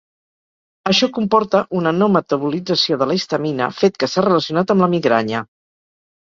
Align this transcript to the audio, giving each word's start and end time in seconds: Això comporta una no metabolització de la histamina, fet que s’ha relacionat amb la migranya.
Això 0.91 1.09
comporta 1.17 1.61
una 1.79 1.93
no 1.97 2.07
metabolització 2.13 2.97
de 3.03 3.09
la 3.11 3.19
histamina, 3.19 3.69
fet 3.83 4.01
que 4.05 4.11
s’ha 4.15 4.25
relacionat 4.29 4.75
amb 4.77 4.87
la 4.87 4.91
migranya. 4.97 5.45